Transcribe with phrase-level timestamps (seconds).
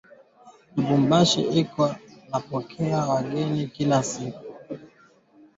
[0.73, 1.83] Lubumbashi iko
[2.31, 4.39] napokea wageni kila siku